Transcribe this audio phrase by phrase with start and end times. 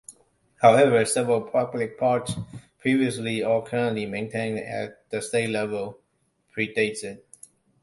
[0.63, 2.33] However several public parks
[2.79, 5.99] previously or currently maintained at the state level
[6.51, 7.23] pre-date it.